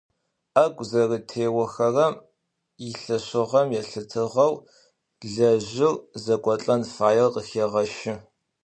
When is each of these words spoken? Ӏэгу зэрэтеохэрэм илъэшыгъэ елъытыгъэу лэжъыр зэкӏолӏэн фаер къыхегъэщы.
Ӏэгу 0.53 0.85
зэрэтеохэрэм 0.89 2.13
илъэшыгъэ 2.87 3.61
елъытыгъэу 3.79 4.53
лэжъыр 5.33 5.95
зэкӏолӏэн 6.23 6.81
фаер 6.93 7.29
къыхегъэщы. 7.33 8.13